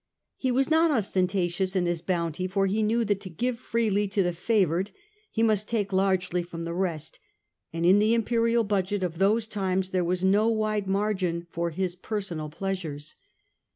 He 0.35 0.49
was 0.51 0.67
not 0.71 0.89
ostentatious 0.89 1.75
in 1.75 1.85
his 1.85 2.01
bounty, 2.01 2.47
for 2.47 2.65
he 2.65 2.81
knew 2.81 3.05
that 3.05 3.21
to 3.21 3.29
give 3.29 3.59
freely 3.59 4.07
to 4.07 4.23
the 4.23 4.33
favoured 4.33 4.89
he 5.29 5.43
must 5.43 5.67
take 5.67 5.93
largely 5.93 6.41
from 6.41 6.63
the 6.63 6.73
rest; 6.73 7.19
and 7.71 7.85
in 7.85 7.99
the 7.99 8.15
imperial 8.15 8.63
budget 8.63 9.03
of 9.03 9.19
those 9.19 9.45
times 9.45 9.91
there 9.91 10.03
was 10.03 10.23
no 10.23 10.47
wide 10.49 10.87
mar 10.87 11.13
gin 11.13 11.45
for 11.51 11.69
his 11.69 11.95
personal 11.95 12.49
pleasures. 12.49 13.15